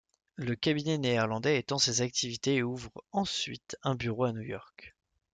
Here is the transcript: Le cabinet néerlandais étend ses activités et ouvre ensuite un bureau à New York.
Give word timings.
Le 0.37 0.55
cabinet 0.55 0.97
néerlandais 0.97 1.59
étend 1.59 1.77
ses 1.77 2.01
activités 2.01 2.55
et 2.55 2.63
ouvre 2.63 2.89
ensuite 3.11 3.77
un 3.83 3.93
bureau 3.93 4.23
à 4.23 4.33
New 4.33 4.41
York. 4.41 4.95